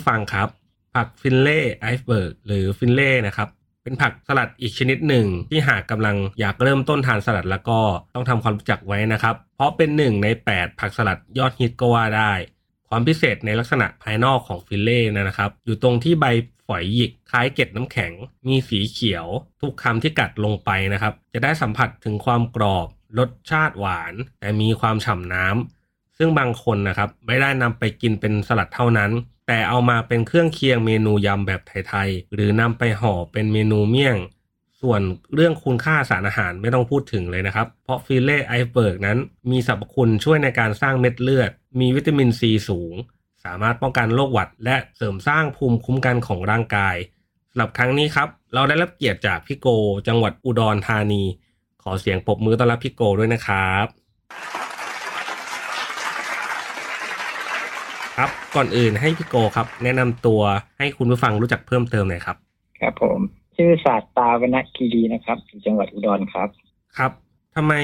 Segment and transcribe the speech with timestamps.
[0.00, 0.48] ผู้ฟังครับ
[0.94, 3.48] ผักฟินเล่ไอซ์เบิร์กหรือฟินเล่นะครับ
[3.82, 7.80] เป็นผักสลัดอีกชนิดหนึ่ง ที่หากกำลังอยากเริ่มต้นทานสลัดแล้วก็
[8.14, 12.32] ต้องทำความรู้จักไว้นะครับ เพราะเป็นหนึ่งใน 8 ผักสลัดยอดฮิตก็ว่าได้
[12.88, 16.26] ความพิเศษในลักษณะภายนอกของฟิลเล่นะครับ อยู่ตรงที่ใบ
[16.66, 18.12] ฝอยหยิกคล้ายเกล็ดน้ำแข็ง
[18.46, 19.26] มีสีเขียว
[19.60, 22.86] ทุกคำที่กัดลงไปนะครับ จะได้สัมผัสถึงความกรอบ
[23.18, 29.10] รสชาติหวาน แต่มีความฉ่ำน้ำซึ่งบางคนนะครับไม่ได้นำไปกินเป็นสลัดเท่านั้น
[29.52, 34.16] แต่เอามาเป็นเครื่องเคียงเมนูยำแบบไทยๆ หรือนำไปห่อเป็นเมนูเมี่ยง
[34.80, 35.00] ส่วน
[35.34, 39.18] เรื่องคุณค่าสารอาหารไม่ต้องพูดถึงเลยนะครับ เพราะฟิเล่ไอเบิร์กนั้น
[39.50, 42.94] มีสรรพคุณช่วยในการสร้างเม็ดเลือด มีวิตามินซีสูง
[43.44, 46.96] สามารถป้องกันโรคหวัด และเสริมสร้างภูมิคุ้มกันของร่างกาย
[47.50, 49.66] สำหรับครั้งนี้ครับ เราได้รับเกียรติจากพี่โก
[50.08, 51.22] จังหวัดอุดรธานี
[51.82, 53.86] ขอเสียงปรบมือต้อนรับพี่โกด้วยนะครับ
[58.20, 60.40] ครับ ก่อนอื่นให้พี่โกครับ แนะนำตัว
[60.78, 62.36] ให้คุณผู้ฟังรู้จักเพิ่มเติมหน่อยครับ
[62.80, 63.18] ครับผม
[63.56, 66.48] ชื่อศาสตราวรรณคีรีนะครับอยู่จังหวัดอุดรครับ
[66.96, 67.12] ครับ
[67.56, 67.74] ทำไม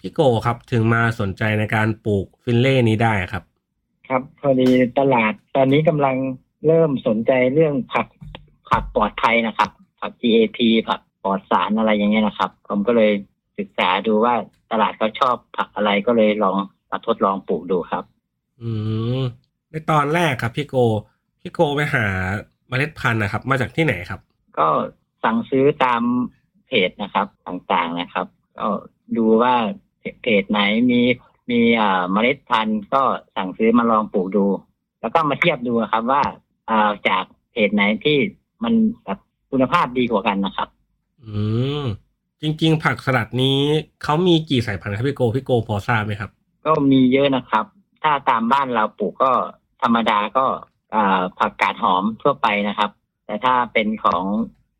[0.00, 3.42] พี่โกครับถึงมาสนใจในการปลูกฟินเล่นี้ได้ครับ
[4.08, 6.16] ครับพอดีตลาดตอนนี้กำลัง
[6.66, 8.06] เริ่มสนใจเรื่องผัก
[8.70, 9.70] ผักปลอดภัยนะครับ
[10.00, 13.12] ผัก GAP ผักปลอดสารอะไรอย่างเงี้ยนะครับ ผมก็เลย
[13.58, 14.34] ศึกษาดูว่า
[14.72, 16.54] ตลาดเขาชอบผักอะไรก็เลยลอง
[16.90, 18.04] มาทดลองปลูกดูครับ
[18.62, 18.70] อื
[19.20, 19.24] ม
[19.74, 20.76] ในตอนแรกครับพี่โก
[21.40, 22.06] พี่โกไปหา
[22.68, 24.20] เมล็ดพันธุ์นะครับ มาจากที่ไหนครับ
[24.58, 24.68] ก็
[25.24, 26.02] สั่งซื้อตาม
[26.66, 28.26] เพจนะครับต่างๆนะครับ
[28.58, 28.68] ก็
[29.16, 29.54] ดูว่า
[30.22, 31.00] เพจไหนมี
[31.50, 33.02] มีอ่าเมล็ดพันธุ์ก็
[33.36, 34.46] สั่งซื้อมาลองปลูกดู
[35.00, 36.22] แล้วก็มาเทียบดูครับว่า
[36.70, 38.18] อ่าจากเพจไหนที่
[38.64, 38.74] มัน
[39.04, 39.18] แบบ
[39.50, 40.68] คุณภาพดีกว่ากันนะครับ
[41.22, 41.32] อื
[41.82, 41.84] ม
[42.42, 43.60] จริง ๆ ผักสลัดนี้
[44.02, 46.30] เขามีกี่สายพันธุ์ครับพี่โกพี่โกพอทราบไหมครับ
[46.66, 47.64] ก็มีเยอะนะครับ
[48.02, 49.32] ถ้าตามบ้านเราปลูกก็
[49.84, 50.44] ธรรมดาก็
[50.94, 52.90] อ่าผักกาดหอมทั่วไปนะครับ
[53.26, 54.22] แต่ถ้าเป็นของ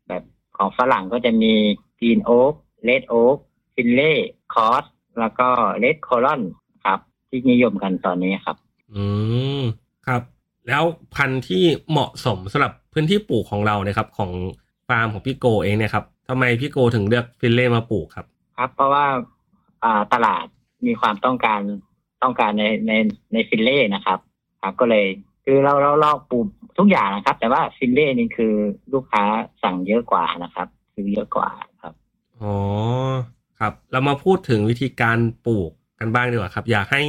[0.07, 0.23] แบบ
[0.57, 1.53] ของฝรั่งก็จะมี
[1.99, 2.53] green oak
[2.83, 3.37] red oak
[3.75, 4.13] ฟิลเล่
[4.53, 4.83] cos
[5.19, 5.47] แล้วก็
[5.79, 6.41] red coral
[6.85, 8.57] ครับ ที่นิยมกันตอนนี้ครับ
[8.93, 9.03] อื
[9.61, 9.63] ม
[10.07, 10.21] ครับ
[10.67, 10.83] แล้ว
[11.15, 14.31] พันธุ์ที่เหมาะสมสำหรับพื้นที่ปลูกของเราเนี่ยครับ ของ
[14.87, 18.25] ฟาร์มของพี่โกเองเนี่ยครับทำไมพี่โกถึงเลือกฟิลเล่มาปลูกครับ
[18.57, 19.05] ครับ เพราะว่า
[19.83, 20.45] อ่าตลาด
[20.85, 21.61] มีความต้องการ
[22.23, 22.93] ต้องการในใน
[23.33, 24.19] ในฟิลเล่นะครับ
[24.61, 25.05] ครับก็เลย
[25.45, 28.53] คือเราเราเราปลูกทุกอย่างนะครับ แต่ว่าฟิลเล่นี่คือ
[28.93, 29.23] ลูกค้า
[29.63, 31.49] สั่งเยอะกว่านะครับคือเยอะกว่า
[31.81, 31.93] ครับ
[32.41, 32.53] อ๋อ
[33.59, 37.01] ครับ เรามาพูดถึงวิธีการปลูกกันบ้างดีกว่าครับ อยากให้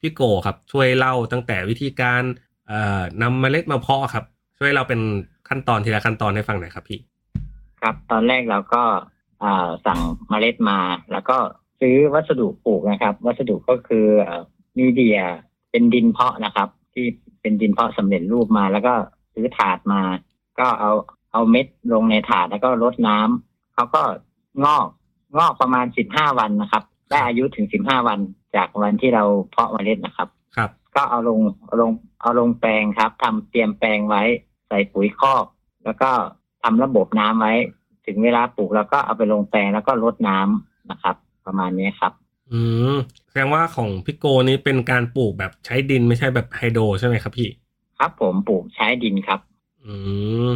[0.00, 2.22] พี่โกครับ ช่วยเล่าตั้งแต่วิธีการ
[2.68, 4.24] เอ่อนำเมล็ดมาเพาะครับ
[4.58, 5.00] ช่วยเราเป็น
[5.48, 6.98] ขั้นตอนทีละขั้นตอนให้ฟังหน่อยครับพี่
[7.80, 8.82] ครับ ตอนแรกเราก็
[9.42, 10.78] อ่าสั่งเมล็ดมา
[11.12, 11.36] แล้วก็
[11.80, 14.06] ซื้อวัสดุปลูกนะครับ วัสดุก็คือ
[14.78, 15.18] มีเดีย
[15.70, 16.68] เป็นดินเพาะนะครับ
[16.98, 17.08] ที่
[17.40, 18.94] เป็นดินเพาะสำเร็จรูปมา แล้วก็
[19.34, 20.00] ซื้อถาดมา
[20.58, 20.92] ก็เอา
[21.32, 24.02] เอาเม็ดลงในถาดแล้วก็รดน้ำเขาก็
[24.64, 24.86] งอก
[25.38, 28.18] งอกประมาณสิบห้าวันนะครับ ได้อายุถึงสิบห้าวัน
[28.56, 31.90] จากวันที่เราเพาะเมล็ดนะครับ ครับ ก็เอาลงเอาลง
[32.22, 34.22] เอาลงแปลงครับทำเตรียมแปลงไว้
[34.68, 35.44] ใส่ปุ๋ยคอก
[35.84, 36.10] แล้วก็
[36.62, 37.54] ทำระบบน้ำไว้
[38.06, 41.16] ถึงเวลาปลูกแล้วก็เอาไปลงแปลงแล้วก็รดน้ำนะครับ
[41.46, 42.12] ประมาณนี้ครับ
[42.52, 42.60] อื
[42.92, 42.94] ม
[43.28, 47.48] แสดงว่าของพี่โกนี้เป็นการปลูกแบบใช้ดินไม่ใช่แบบไฮโดรใช่ไหมครับพี่
[47.98, 49.40] ครับผมปลูกใช้ดินครับ
[49.84, 49.94] อื
[50.46, 50.48] ม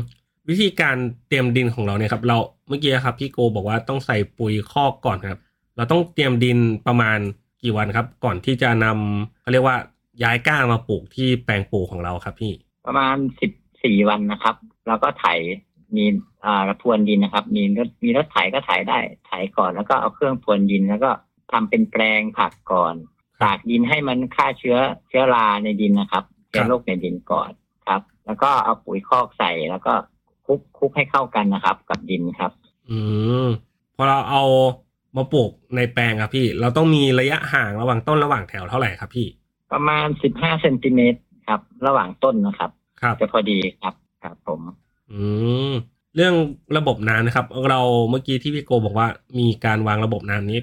[0.49, 0.97] วิธีการ
[1.29, 5.41] เตรียมดินของเราเนี่ยครับ เราเมื่อกี้ครับพี่โกบอกว่าต้องใส่ปุ๋ยคอกก่อนครับ
[5.77, 7.19] เราต้องเตรียมดินประมาณ
[7.63, 9.77] กี่วันครับ ก่อนที่จะนำเขาเรียกว่า
[10.23, 12.53] ย้ายก้ามาปลูกที่แปลงปลูกของเราครับ พี่
[12.87, 13.51] ประมาณสิบ
[13.83, 14.57] สี่วันนะครับ
[14.87, 15.27] แล้วก็ไถ
[15.97, 16.05] มี
[16.45, 21.11] อ่าพรวนดินนะครับ มีรถมีรถไถก็ไถได้ไถก่อนแล้วก็เอาเครื่องพรวนดินแล้วก็
[21.53, 22.95] ทำเป็นแปลงผักก่อน
[23.43, 24.77] ตากดินให้มันฆ่าเชื้อ
[25.09, 27.51] เชื้อราในดินนะครับ เชื้อโรคในดินก่อน
[27.89, 29.93] ครับ แล้วก็เอาปุ๋ยคอกใส่แล้วก็
[30.47, 32.53] คลุกคลุกให้เข้ากันนะครับ กับดินครับ
[32.91, 32.99] อื
[33.45, 33.47] ม
[33.97, 34.43] พอเราเอา
[35.17, 39.27] มาปลูกในแปลงครับพี่ เราต้องมีระยะห่างระหว่างต้นระหว่างแถวเท่าไหร่ครับพี่
[39.73, 42.71] ประมาณสิบห้าเซนติเมตรครับ ระหว่างต้นนะครับ
[43.03, 44.61] ครับจะพอดีครับครับผม
[45.13, 45.23] อื
[45.71, 45.73] ม
[46.17, 46.35] เรื่อง
[46.77, 49.09] ระบบน้ำนะครับ เราเมื่อกี้ที่พี่โกบอกว่า
[49.39, 50.59] มีการวางระบบน้ำนี้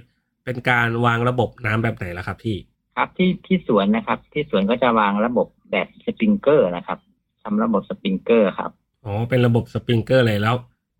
[0.49, 2.57] เป็นการวางระบบน้ำแบบไหนล่ะครับพี่
[2.95, 6.99] ครับที่ที่สวนนะครับ ที่สวนก็จะวางระบบแบบสปริงเกอร์นะครับ
[7.43, 8.71] ทำระบบสปริงเกอร์ครับ
[9.05, 10.55] อ๋อเป็นระบบสปริงเกอร์เลยแล้ว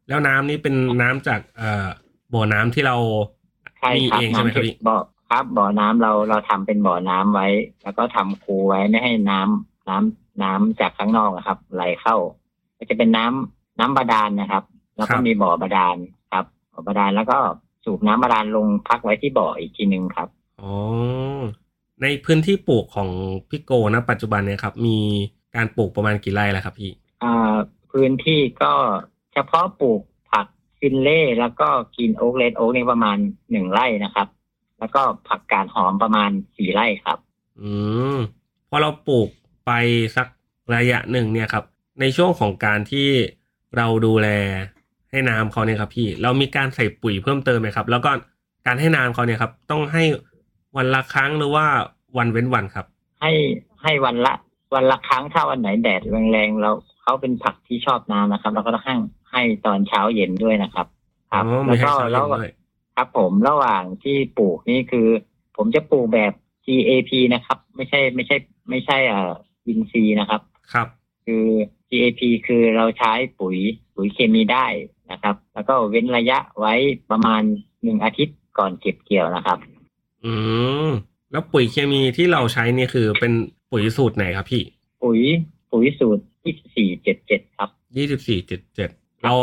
[0.08, 1.88] แล้วน้ำนี้เป็นน้ำจากเอ่อ
[2.34, 2.98] บ่อน้ำที่เรา
[3.80, 4.98] ใช่มีครับเองใช่ไหมครับน้ำพี่บ่อ
[5.30, 7.48] ครับบ่อน้ำเราเราทำเป็นบ่อน้ำไว้
[7.84, 12.16] แล้วก็ทำคูไว้ไม่ให้น้ำน้ำน้ำจากข้างนอกอะครับ ไหลเข้า
[12.78, 14.64] ก็จะเป็นน้ำน้ำบาดาลนะครับ
[14.98, 15.96] แล้วก็มีบ่อบาดาล
[16.34, 17.38] ครับบ่อบาดาลแล้วก็
[17.90, 20.28] สูบน้ำบาดาลลงพักไว้ที่บ่ออีกทีหนึ่งครับ
[20.62, 20.74] อ๋อ
[22.02, 23.10] ในพื้นที่ปลูกของ
[23.50, 24.98] พี่โกนะ ปัจจุบันเนี่ยครับ มี
[25.56, 26.92] การปลูกประมาณกี่ไร่แล้วครับพี่
[27.24, 27.56] อ่า
[27.92, 28.74] พื้นที่ก็
[29.34, 30.02] เฉพาะปลูก
[30.32, 30.48] ผัก
[30.80, 33.18] ฟินเล่แล้วก็กินโอ๊กเลดโอ๊กนี่ประมาณ
[33.52, 34.28] หนึ่งไร่นะครับ
[34.80, 37.18] แล้วก็ผักกาดหอมประมาณสี่ไร่ครับ
[37.62, 37.72] อื
[38.16, 38.18] ม
[38.70, 39.30] พอเราปลูก
[39.66, 39.72] ไป
[40.16, 40.28] สัก
[40.76, 41.66] ระยะหนึ่งเนี่ยครับ
[42.00, 43.10] ในช่วงของการที่
[43.78, 44.28] เราดูแล
[45.12, 48.12] ให้น้ำเขาเนี่ยครับพี่ เรามีการใส่ปุ๋ยเพิ่มเติมไหมครับ แล้วก็
[48.66, 50.04] การให้น้ำเขาเนี่ยครับ ต้องให้
[50.78, 51.66] วันละครั้งหรือว่า
[52.18, 52.86] วันเว้นวันครับ
[53.22, 53.32] ให้
[53.84, 54.34] ให้วันละ
[54.74, 56.02] วันละครั้งถ้าวันไหนแดด
[56.32, 56.72] แรงๆเรา
[57.02, 58.96] เขาเป็นผักที่ชอบน้ำนะครับ เราก็ต้องให้
[59.32, 60.88] ให้ตอนเช้าเย็นด้วยนะครับ
[61.32, 62.52] ครับอ๋อแล้วมีให้ก็เช้าเย็แล้วนด้วย
[62.96, 65.08] ครับผมระหว่างที่ปลูกนี่คือ
[65.58, 66.34] ผมจะปลูกแบบ
[66.66, 68.36] GAP นะครับ ไม่ใช่ไม่ใช่
[68.70, 69.32] ไม่ใช่อ่า
[69.68, 70.42] อินซีย์นะครับ
[70.74, 70.88] ครับ
[71.26, 71.46] คือ
[71.90, 73.58] GAP คือเราใช้ปุ๋ย
[74.02, 74.66] ปุ๋ยเคมีได้
[75.12, 76.74] นะครับ แล้วก็เว้นระยะไว้
[77.12, 77.42] ประมาณ
[77.84, 79.58] หนึ่งอาทิตย์ก่อนเก็บเกี่ยวนะครับ
[80.26, 80.34] อื
[80.88, 80.90] ม
[81.32, 83.34] แล้วปุ๋ยเคมีที่เราใช้นี่คือเป็น
[83.72, 84.64] ปุ๋ยสูตรไหนครับพี่
[85.04, 85.20] ปุ๋ย
[85.72, 88.90] ปุ๋ยสูตรที่สิบสี่เจ็ดเจ็ดครับยี่สิบสี่เจ็ดเจ็ด
[89.24, 89.34] เรา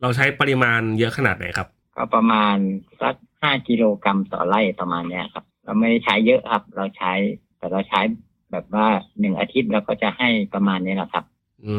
[0.00, 2.56] เราใช้ปริมาณเยอะขนาดไหนครับ ก็ประมาณ
[3.00, 7.12] สักห้ากิโลกรัมต่อไร่ประมาณเนี้ยครับ เราไม่ได้ใช้เยอะครับ เราใช้
[7.58, 8.00] แต่เราใช้
[8.50, 8.86] แบบว่า
[9.20, 11.24] หนึ่งอาทิตย์เราก็จะให้ประมาณนี้แหละครับ
[11.66, 11.76] อื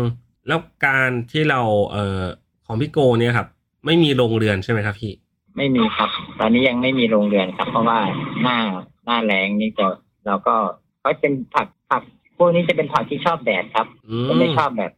[0.00, 0.02] ม
[0.48, 1.60] แล้วการที่เรา
[1.90, 2.22] เอ่อ
[2.66, 3.48] ของพี่โกเนี่ยครับ
[3.86, 5.12] ไม่มีโรงเรือนใช่ไหมครับพี่
[5.56, 6.10] ไม่มีครับ
[6.40, 7.98] ตอนนี้ยังไม่มีโรงเรือนครับ เพราะว่า
[8.42, 8.58] หน้า
[9.04, 9.86] หน้าแรงนี่จะ
[10.26, 10.56] เราก็
[11.02, 12.02] ก็เป็นผักผัก
[12.38, 14.92] พวกนี้จะเป็นผักที่ชอบแดดครับอืจะไม่ชอบแบบ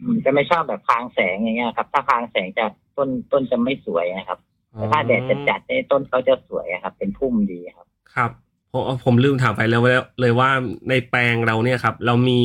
[0.00, 2.66] อืมจะไม่ชอบแบบพรางแสงอย่างเงี้ยครับ ถ้าพรางแสงจะ
[2.96, 4.38] ต้นต้นจะไม่สวยนะครับ
[4.72, 8.30] แต่ถ้าแดดจัดๆเนี่ยต้นเขาจะสวยอะครับ เป็นพุ่มดีครับ ครับ
[8.72, 10.50] ผมผมลืมถามไปแล้วว่าเลยว่า
[10.88, 12.40] ในแปลงเราเนี่ยครับ เรามี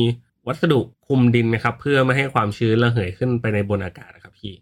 [0.46, 4.52] วัสดุคลุมดินไหมครับ เพื่อไม่ให้ความชื้นระเหยขึ้นไปในบนอากาศนะครับพี่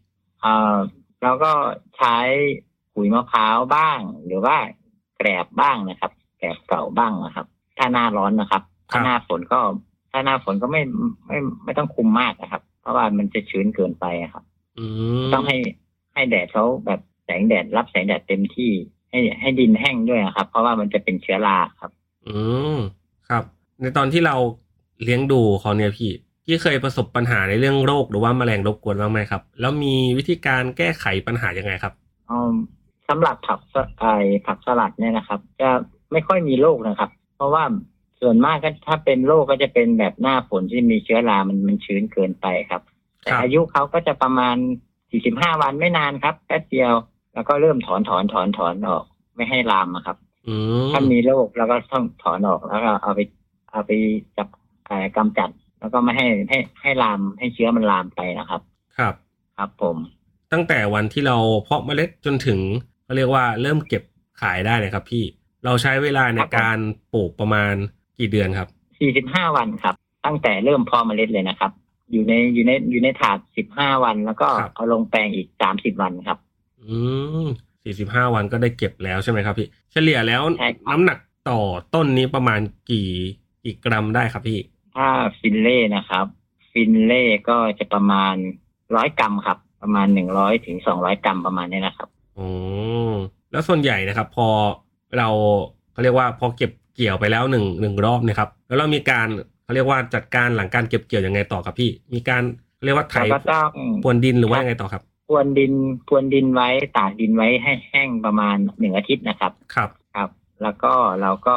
[0.44, 0.76] อ่า
[1.22, 1.52] เราก็
[1.96, 2.16] ใช้
[2.94, 4.56] ปุ๋ยมะพร้าวบ้าง หรือว่า
[5.16, 7.46] แกลบบ้างนะครับแกลบเก่าบ้างนะครับ
[7.78, 9.60] ถ้าหน้าร้อนนะครับ ถ้าหน้าฝนก็
[10.12, 10.82] ถ้าหน้าฝนก็ไม่
[11.26, 14.44] ไม่ไม่ต้องคุมมากนะครับ เพราะว่ามันจะชื้นเกินไปอะครับ
[14.78, 14.86] อื
[15.26, 15.56] มต้องให้
[16.14, 18.70] ให้แดดเขาแบบแสงแดดรับแสงแดดเต็มที่
[19.10, 21.90] ให้ให้ดินแห้งด้วยนะครับ เพราะว่ามันจะเป็นเชื้อราครับ
[22.26, 22.38] อื
[22.74, 22.78] ม
[23.28, 23.44] ครับ
[23.80, 24.36] ในตอนที่เรา
[25.02, 26.10] เลี้ยงดูเขาเนี่ยพี่
[26.44, 31.92] พี่เคยประสบปัญหาในเรื่องโรคหรือว่าแมลงรบกวนบ้างไหมครับ แล้วมีวิธีการแก้ไขปัญหายังไงครับ
[32.30, 32.52] อืม
[33.08, 34.04] สำหรับผักสไอ
[34.46, 35.70] ผักสลัดเนี่ยนะครับ จะ
[36.12, 37.64] ไม่ค่อยมีโรคนะครับ เพราะว่า
[38.20, 42.82] ส่วนมากก็ถ้าเป็นโรคก็จะเป็นแบบหน้าฝนที่มีเชื้อรา มันมันชื้นเกินไปครับ
[43.22, 44.56] แต่ครับอายุเขาก็จะประมาณ
[45.08, 46.92] 45 วันไม่นานครับแป๊บเดียว
[47.34, 49.04] แล้วก็เริ่มถอนถอนถอนถอนออก
[49.36, 50.54] ไม่ให้ลามอะครับอื
[50.84, 53.20] มถ้ามีโรคเราก็ต้องถอนออกแล้วก็เอาไป
[53.72, 53.90] เอาไป
[54.36, 54.63] จับเอ่อ
[55.16, 55.50] กำจัด
[55.80, 58.60] แล้วก็ไม่ให้ให้ให้ลามให้เชื้อมันลามไปนะครับ
[58.98, 59.14] ครับ
[59.56, 59.96] ครับผม
[60.52, 62.58] ตั้งแต่วันที่เราเพาะเมล็ดจนถึง
[63.04, 64.02] เขาเรียกว่าเริ่มเก็บ
[64.40, 65.24] ขายได้เนะครับ พี่
[65.64, 66.78] เราใช้เวลาในการ
[67.12, 67.74] ปลูกประมาณ
[68.18, 68.68] กี่เดือนครับ
[69.34, 69.94] 45วันครับ
[70.26, 71.72] ตั้งแต่เริ่มเพาะเมล็ดเลยนะครับ
[72.12, 73.38] อยู่ในอยู่ในอยู่ในถาด
[73.70, 76.38] 15วัน แล้วก็ครับเอาลงแปลงอีก30วันครับ
[76.80, 76.96] อื
[77.44, 77.46] ม
[77.84, 81.18] สี่สิบห้าวันก็ได้เก็บแล้วใช่ไหมครับพี่ เฉลี่ยแล้วใช่ครับน้ำหนัก
[81.50, 81.60] ต่อ
[81.94, 82.60] ต้นนี้ประมาณ
[82.90, 83.08] กี่
[83.64, 84.58] กี่กรัมได้ครับพี่
[84.94, 85.08] ถ้า
[85.40, 86.26] ฟินเล่นะครับ
[86.72, 88.34] ฟินเล่ก็จะประมาณ
[88.96, 92.08] ร้อยกรัมครับ ประมาณหนึ่งร้อยถึงสองร้อยกรัมประมาณนี้นะครับ
[92.38, 92.48] อ๋อ
[93.52, 94.48] แล้วส่วนใหญ่นะครับ พอ
[95.18, 95.28] เรา
[95.92, 99.28] เขาเรียกว่าพอเก็บเกี่ยวไปแล้วหนึ่งหนึ่งรอบเนะครับ แล้วเรามีการ
[99.64, 102.42] เขาเรียกว่าจัดการหลังการเก็บเกี่ยวยังไงต่อครับพี่ มีการ
[102.76, 103.70] เขาเรียกว่าไถเราก็ต้อง
[104.02, 105.72] พรวนดินหรือว่ายังไงต่อครับพรวนดิน
[106.08, 110.28] พรวนดินไว้ตากดินไว้ให้แห้งประมาณหนึ่งอาทิตย์นะครับ ครับครับ
[110.62, 111.56] แล้วก็เราก็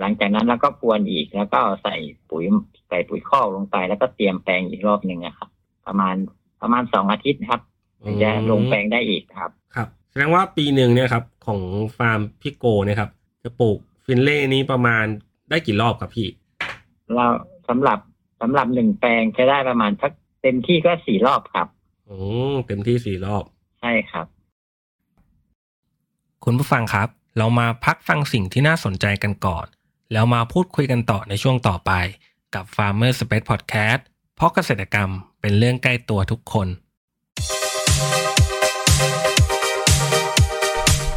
[0.00, 1.96] หลังจากนั้นเราก็พรวนอีกแล้วก็ใส่
[2.30, 2.44] ปุ๋ย
[2.88, 5.48] ใส่ปุ๋ยคอกลงไป แล้วก็เตรียมแปลงอีกรอบหนึ่งนะครับ
[5.86, 6.14] ประมาณ
[6.60, 7.60] ประมาณสองอาทิตย์ครับ
[8.04, 11.60] ถึงจะลงแปลงได้อีกครับ ครับแสดงว่าปีหนึ่งเนี่ยครับของ
[11.96, 13.10] ฟาร์มพี่โกเนี่ยครับ
[13.44, 15.04] จะปลูกฟินเล่นี้ประมาณ
[15.50, 16.28] ได้กี่รอบครับพี่
[17.14, 17.26] เรา
[17.68, 17.98] สำหรับ
[18.40, 21.66] สำหรับหนึ่งแปลงจะได้ประมาณสักเต็มที่ก็สี่รอบครับ
[22.08, 22.16] อื
[22.52, 23.44] มเต็มที่สี่รอบ
[23.80, 24.26] ใช่ครับ
[26.44, 29.66] คุณผู้ฟังครับ เรามาพักฟังสิ่งที่น่าสนใจกันก่อน
[30.12, 31.92] แล้วมาพูดคุยกันต่อในช่วงต่อไป
[32.54, 34.00] กับ Farmer Space Podcast
[34.36, 36.66] เพราะเกษตรกรรมเป็นเรื่องใกล้ตัวทุกคน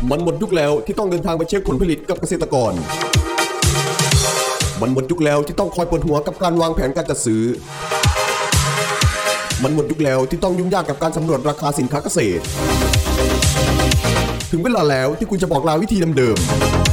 [0.10, 2.74] มันหมดยุคแล้วที่ต้องเดินทางไปเช็คผลผลิตกับเกษตรกร
[4.82, 7.44] มันหมดยุคแล้วที่ต้องคอยปวดหัวกับการวางแผนการจัดซื้อ
[9.64, 12.44] มันหมดยุคแล้วที่ต้องยุ่งยากกับการสำรวจราคาสินค้าเกษตร
[14.52, 16.93] ถึงเวลาแล้วที่คุณจะบอกลาวิธีเดิมๆ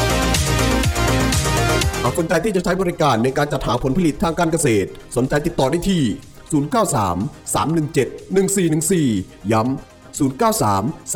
[2.03, 6.03] หากสนใจที่จะใช้บริการในการจัดหาผลผลิตทางการเกษตร สนใจติดต่อได้ที่
[6.61, 9.67] 093 317 1414 ย้ำ
[10.19, 11.13] 093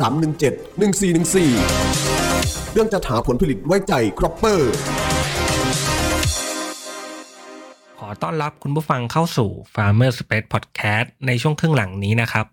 [0.80, 4.72] 1414 เรื่องจัดหาผลผลิตไว้ใจครอปเปอร์
[7.98, 12.46] ขอต้อนรับคุณผู้ฟังเข้าสู่ Farmer Space Podcast ในช่วงครึ่งหลังนี้นะครับ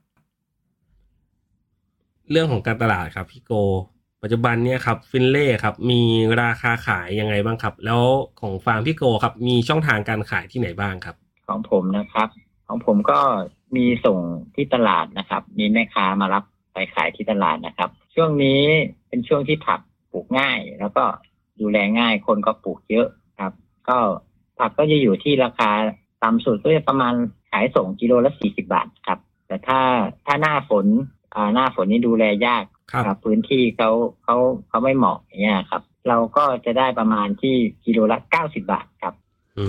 [2.32, 3.52] เรื่องของการตลาดครับพี่โก
[4.24, 6.02] ปัจจุบันเนี่ยครับฟินเล่ครับมี
[6.42, 8.02] ราคาขายยังไงบ้างครับ แล้ว
[8.42, 11.16] ของฟาร์มพี่โกครับมีช่องทางการขายที่ไหนบ้างครับ
[11.48, 12.30] ของผมนะครับ
[12.68, 13.20] ของผมก็
[13.76, 14.18] มีส่ง
[14.56, 18.62] ที่ตลาดนะครับ มีแม่ค้ามารับไปขายที่ตลาดนะครับ ช่วงนี้
[19.08, 19.80] เป็นช่วงที่ผัก
[20.12, 21.04] ปลูกง่าย แล้วก็
[21.62, 23.08] ดูแลง่ายคนก็ปลูกเยอะ
[23.40, 23.54] ครับ
[23.90, 23.98] ก็
[24.60, 25.70] ผักก็จะอยู่ที่ราคา
[26.24, 27.14] ต่ำสุดก็จะประมาณ
[27.52, 29.80] ขายส่งกิโลละสี่สิบาทครับ แต่ถ้า
[30.26, 30.86] ถ้าหน้าฝน
[31.36, 33.90] อ่าหน้าฝนนี่ดูแลยาก ครับครับพื้นที่เขา
[34.24, 34.36] เขา
[34.68, 39.14] เขาไม่เหมาะอย่างเงี้ยครับ เราก็จะได้ประมาณที่กิโลละเก้าสิบาทครับ
[39.58, 39.66] อื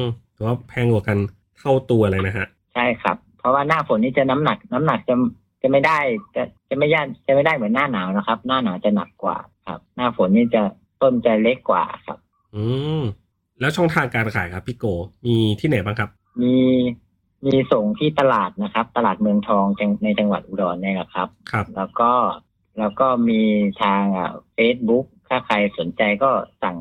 [0.00, 0.02] ม
[0.34, 1.18] ถือว่าแพงกว่ากัน
[1.58, 5.14] เท่าตัวเลยนะฮะ ใช่ครับ เพราะว่าหน้าฝนนี่จะน้ำหนัก น้ำหนักจะ
[5.62, 5.98] จะไม่ได้
[6.34, 9.36] จะจะไม่ย่านจะไม่ได้เหมือนหน้าหนาวนะครับ หน้าหนาวจะหนักกว่า
[9.68, 10.62] ครับ หน้าฝนนี่จะ
[11.02, 12.18] ต้นจะเล็กกว่าครับ
[12.54, 12.62] อื
[13.00, 13.02] ม
[13.60, 14.84] แล้วช่องทางการขายครับพี่โก
[15.26, 16.10] มีที่ไหนบ้างครับ
[16.42, 16.54] มี
[17.46, 22.12] มีส่งที่ตลาดนะครับ ตลาดเมืองทองจังในจังหวัดอุดรเนี่ยแหละครับ ครับ แล้วก็
[22.78, 23.42] แล้วก็มี
[23.82, 24.02] ทาง
[24.54, 26.30] เฟซบุ๊กถ้าใครสนใจก็
[26.62, 26.76] สั่ง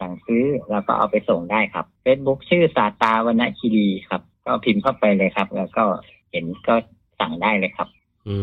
[0.00, 5.84] สั่งซื้อแล้วก็เอาไปส่งได้ครับ Facebook ชื่อสาตาวรรณคีรีครับ ก็พิมพ์เข้าไปเลยครับ แล้วก็
[6.30, 6.74] เห็นก็
[7.20, 7.88] สั่งได้เลยครับ
[8.28, 8.36] อื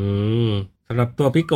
[0.50, 0.52] ม
[0.88, 1.54] สำหรับตัวพี่โก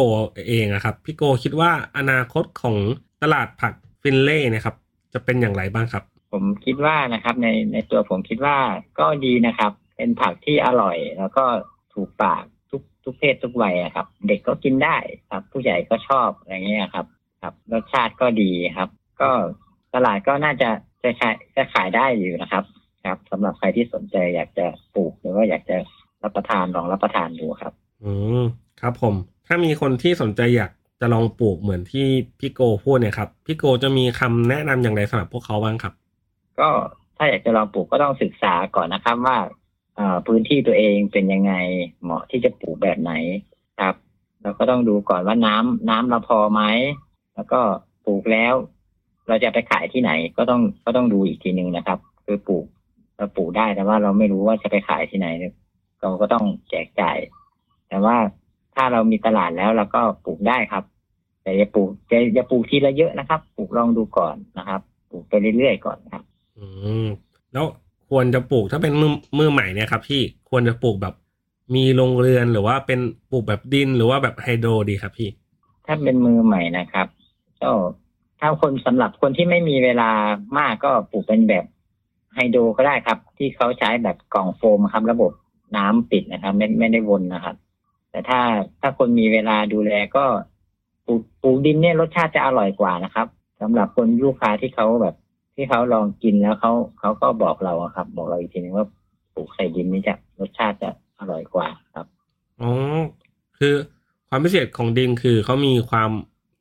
[0.47, 2.77] เองอะครับพี่โกคิดว่าอนาคตของ
[3.23, 4.75] ตลาดผักฟินเล่เนะครับ
[5.13, 8.57] จะเป็นอย่างไรบ้างครับ ผมคิดว่านะครับ ในในตัวผมคิดว่า
[8.99, 11.45] ก็ดีนะครับ เป็นผักที่อร่อย แล้วก็
[11.93, 14.97] ถูกปากทุกทุกเพศทุกวัยอะครับ เด็กก็กินได้
[15.31, 17.05] ครับ ผู้ใหญ่ก็ชอบอะไรเงี้ยครับ
[17.41, 18.89] ครับ รสชาติก็ดีครับ
[19.21, 19.29] ก็
[19.93, 20.69] ตลาดก็น่าจะ
[21.03, 22.63] จะขายจะขายได้อยู่นะครับ
[23.05, 24.65] ครับสำหรับใครที่สนใจอยากจะ
[24.95, 25.77] ปลูกหรือว่าอยากจะ
[26.23, 28.43] รับประทานลองรับประทานดูครับ อืม
[28.81, 29.15] ครับผม
[29.47, 32.07] ถ้ามีคนที่สนใจอยากจะลองปลูกเหมือนที่
[32.39, 35.93] พี่โกพูดเนี่ยครับพี่โกจะมีคำแนะนำอย่างไรสำหรับพวกเขาบ้างครับ
[36.59, 36.69] ก็
[37.17, 39.51] ถ้าอยากจะลองปลูกก็ต้องศึกษาก่อนนะครับว่าเอ่อ
[40.27, 41.53] พื้นที่ตัวเองเป็นยังไง
[42.03, 43.13] เหมาะที่จะปลูกแบบไหน
[43.79, 43.95] ครับ
[44.41, 46.61] เราก็ต้องดูก่อนว่าน้ำน้ำเราพอไหม
[47.35, 47.59] แล้วก็
[48.05, 48.53] ปลูกแล้ว
[49.27, 52.65] เราจะไปขายที่ไหนก็ต้องก็ต้องดูอีกทีหนึ่งนะครับ คือปลูก
[53.17, 55.27] เราปลูกได้แต่ว่าเราไม่รู้ว่าจะไปขายที่ไหน
[56.01, 57.17] เราก็ต้องแจกจ่าย
[57.89, 58.15] แต่ว่า
[58.75, 60.83] ถ้าเรามีตลาดแล้วเราก็ปลูกได้ครับ
[61.43, 64.81] แต่อย่าปลูกอย่าอย่าปลูกทีละเยอะนะครับ ปลูกลองดูก่อนนะครับ
[65.11, 66.23] ปลูกไปเรื่อยๆก่อนครับ
[66.57, 66.65] อื
[67.05, 67.07] ม
[67.53, 67.65] แล้ว
[68.11, 71.15] ควรจะปลูกถ้าเป็นมือมือใหม่เนี่ยครับพี่ควรจะปลูกแบบ
[71.75, 72.99] มีโรงเรือนหรือว่าเป็น
[73.31, 75.29] ปลูกแบบดินหรือว่าแบบไฮโดรดีครับพี่
[75.85, 77.07] ถ้าเป็นมือใหม่นะครับ
[77.61, 77.71] ก็
[78.39, 80.09] ถ้าคนสำหรับคนที่ไม่มีเวลา
[80.57, 81.65] มากก็ปลูกเป็นแบบ
[82.33, 85.31] ไฮโดรก็ได้ครับ ที่เขาใช้แบบกล่องโฟมครับ ระบบ
[85.77, 87.55] น้ำปิดนะครับ ไม่ไม่ได้วนนะครับ
[88.11, 88.39] แต่ถ้า
[88.81, 90.25] ถ้าคนมีเวลาดูแลก็
[91.05, 93.27] ปลูกปลูกดินเนี่ยรสชาติจะอร่อยกว่านะครับ
[93.61, 95.15] สำหรับคนลูกค้าที่เขาแบบ
[95.61, 98.87] ที่เขาลองกินแล้วเขาเขาก็บอกเราอะครับ บอกเราอีกทีนึงว่า
[99.33, 100.89] ปลูกใส่ดินนี่จะรสชาติจะ
[101.19, 102.05] อร่อยกว่าครับ
[102.61, 102.71] อ๋อ
[103.57, 103.73] คือ
[104.29, 106.09] ความพิเศษของดินคือเขามีความ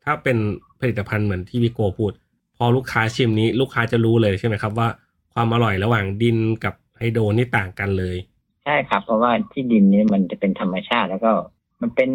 [0.04, 0.38] ถ้าเป็น
[0.80, 2.12] ผลิตภัณฑ์เหมือนที่พี่โกพูด
[2.57, 4.88] พอลูกค้าชิมนี้ ลูกค้าจะรู้เลยใช่ไหมครับ ว่า
[5.35, 8.16] ความอร่อยระหว่างดินกับไฮโดรนี่ต่างกันเลย
[8.64, 11.33] ใช่ครับ เพราะว่าที่ดินนี้มันจะเป็นธรรมชาติแล้วก็
[11.80, 12.11] มันเป็น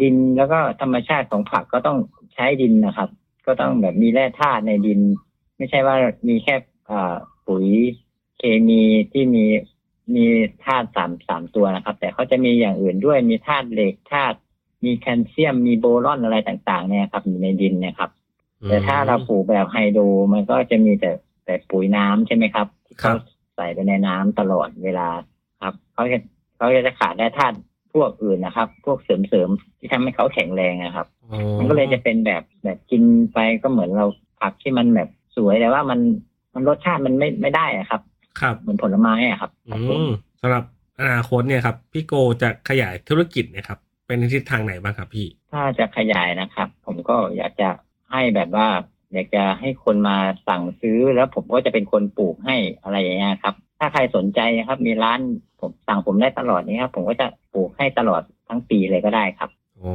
[0.00, 1.98] ดินแล้วก็ธรรมชาติของผักก็ต้อง
[2.34, 3.08] ใช้ดินนะครับ
[3.46, 5.00] ก็ต้องแบบมีแร่ธาตุในดิน
[5.58, 5.96] ไม่ใช่ว่า
[6.28, 6.54] มีแค่
[6.90, 7.66] อ่าปุ๋ย
[8.38, 9.44] เคมีที่มี
[10.14, 10.24] มี
[10.64, 14.36] ธาตุสามสามตัวนะครับ แต่เขาจะมีอย่างอื่นด้วยมีธาตุเหล็กธาตุ
[14.84, 18.10] มีแคลเซียมมีโบรอนอะไรต่าง ๆ เนี่ยครับอยู่ในดินเนะครับ
[18.68, 21.12] แต่ถ้าเราปลูกแบบไฮโดรมันก็จะมีแต่
[21.44, 23.20] แต่ปุ๋ยน้ำใช่ไหมครับที่ครัเขาบ
[23.56, 25.08] ใส่ไปในน้ำตลอดเวลา
[25.62, 26.18] ครับเขาจะ
[26.56, 27.56] เขาจะขาดแร่ธาตุ
[27.94, 34.06] พวกอื่นนะครับ พวกเสริมๆที่ทำให้เขาแข็งแรงนะครับอ๋อมันก็เลยจะเป็นแบบแบบกินไปก็เหมือนเรา
[34.40, 36.00] ผักที่มันแบบ สวยแต่ว่ามัน
[36.54, 38.00] มันรสชาติมันไม่ไม่ได้อะครับ
[38.40, 40.08] ครับ เหมือนผลไม้อะครับครับผอืมม
[40.40, 40.64] สำหรับ
[41.00, 47.70] อนาคตเนี่ยครับ พี่โกจะขยายธุรกิจเนี่ยครับเป็นในทิศทางไหนบ้างครับพี่ ถ้าจะขยายนะครับ ผมก็อยากจะ
[48.10, 48.68] ให้แบบว่า
[49.12, 50.16] อยากจะให้คนมา
[50.48, 55.20] สั่งซื้อแล้วผมก็จะเป็นคนปลูกให้อะไรอย่างเงี้ยครับ ถ้าใครสนใจนะครับ มีร้าน
[55.60, 59.50] ผมสั่งผมได้ตลอดนี้ครับผมก็จะปลูกให้ตลอดทั้งปีเลยก็ได้ครับ
[59.82, 59.92] อ๋อ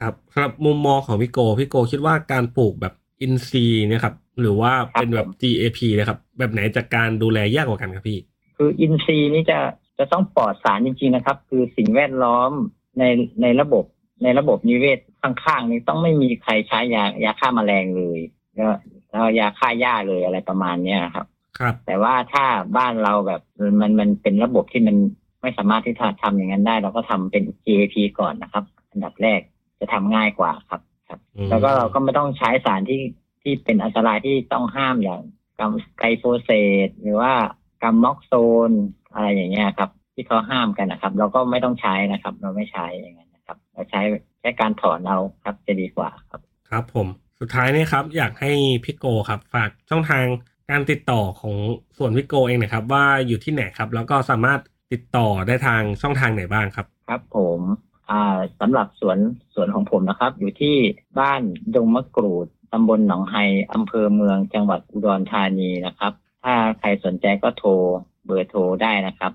[0.00, 8.18] ครับสำหรับมุมมองของพี่โกพี่โกคิดว่าการปลูกแบบ อินซีย์เนะครับ หรือว่าเป็นแบบครับผม GAP นะครับ แบบไหนจากการดูแลยากกว่ากันครับพี่
[8.56, 9.58] คืออินทรีย์นี่จะ
[9.98, 12.50] จะต้องปลอดสารจริงๆนะครับ คือสิ่งแวดล้อม
[12.98, 13.04] ใน
[13.42, 13.84] ในระบบ
[14.22, 18.20] ในระบบนิเวศข้างๆนี้ต้องไม่มีใครใช้ยายาฆ่าแมลงเลย
[18.54, 18.72] แล้ว
[19.10, 21.26] แล้วยาฆ่าหญ้าเลยอะไรประมาณเนี้ยครับ
[21.58, 22.44] ครับ แต่ว่าถ้า
[22.76, 23.42] บ้านเราแบบ
[23.80, 24.96] มันมันเป็นระบบที่มัน
[25.42, 29.40] ไม่สามารถที่จะทำอย่างนั้นได้ เราก็ทำเป็น GAP ก่อนนะครับ อันดับแรก
[29.80, 30.80] จะทำง่ายกว่าครับ
[31.12, 33.00] ครับอืมแล้วก็เราก็ไม่ต้องใช้สารที่
[33.42, 35.20] ที่เป็นอันตรายที่ต้องห้ามอย่าง
[35.58, 36.50] พวกไกลโฟเซ
[36.86, 37.32] ตหรือว่า
[37.82, 38.32] กรัมม็อกโซ
[38.68, 38.70] น
[39.12, 44.00] อะไรอย่างเงี้ยครับ ที่เขาห้ามกันนะครับ เราก็ไม่ต้องใช้นะครับ เราไม่ใช้อย่างนั้นนะครับ เราใช้
[44.40, 46.40] แค่การถอนเอาครับจะดีกว่าครับ
[46.70, 47.06] ครับผม
[47.40, 48.52] สุดท้ายเนี่ยครับ อยากให้
[48.84, 50.24] พี่โกครับ ฝากช่องทาง
[50.70, 51.54] การติดต่อของ
[51.98, 54.60] สวนพี่โกเองหนะครับ ว่าอยู่ที่ไหนครับ แล้วก็สามารถ
[54.92, 57.60] ติดต่อได้ทางช่องทางไหนบ้างครับ ครับผม
[57.91, 57.91] อ่า
[58.60, 59.18] สำหรับสวน
[59.54, 60.76] สวนของผมนะครับ อยู่ที่
[61.18, 61.42] บ้าน
[61.74, 63.36] ดงมะกรูดตำบลหนองไฮ
[63.72, 66.12] อำเภอเมืองจังหวัดอุดรธานีนะครับ
[66.44, 67.70] ถ้าใครสนใจก็โทร
[68.26, 69.32] เบอร์โทรได้นะครับ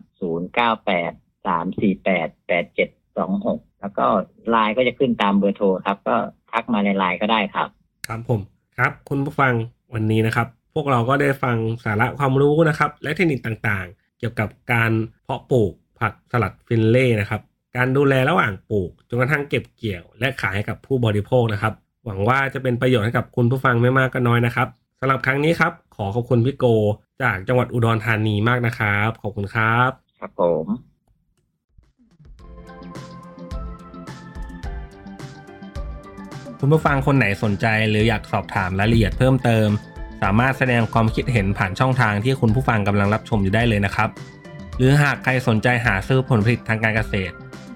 [0.67, 4.05] 098 348 8726 แล้วก็
[4.49, 6.15] ไลน์ก็จะขึ้นตามเบอร์โทรครับ ก็
[6.51, 7.69] ทักมาในไลน์ก็ได้ครับ
[8.07, 8.39] ครับผม
[8.77, 9.53] ครับ คุณผู้ฟัง
[9.93, 14.91] วันนี้นะครับ พวกเราก็ได้ฟังสาระความรู้นะครับ และเทคนิคต่างๆ เกี่ยวกับการ
[15.23, 17.41] เพาะปลูกผักสลัดฟินเล่นะครับ
[17.75, 21.73] การดูแลระหว่างปลูกจนกระทั่งเก็บเกี่ยว และขายให้กับผู้บริโภคนะครับ
[22.05, 24.67] หวังว่าจะเป็นประโยชน์ให้กับคุณผู้ฟังไม่มากก็น้อยนะครับ
[24.99, 26.65] สำหรับครั้งนี้ครับ ขอขอบคุณพี่โก
[27.23, 30.65] จากจังหวัดอุดรธานีมากนะครับ ขอบคุณครับ ครับผม
[36.59, 39.67] คุณผู้ฟังคนไหนสนใจหรืออยากสอบถามรายละเอียดเพิ่มเติม
[40.21, 44.09] สามารถแสดงความคิดเห็นผ่านช่องทางที่คุณผู้ฟังกำลังรับชมอยู่ได้เลยนะครับ
[44.77, 47.35] หรือหากใครสนใจหาซื้อผลผลิตทางการเกษตร